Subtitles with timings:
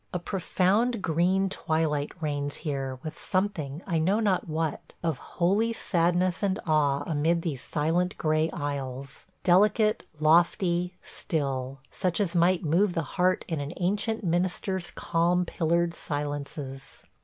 [0.11, 6.41] A profound green twilight reigns here, with something, I know not what, of holy sadness
[6.41, 13.03] and awe amid these silent gray aisles– delicate, lofty, still– such as might move the
[13.13, 17.03] heart in an ancient minister's calm pillared silences.